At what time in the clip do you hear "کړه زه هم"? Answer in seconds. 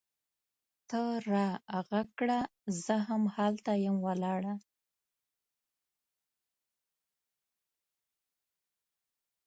2.17-3.23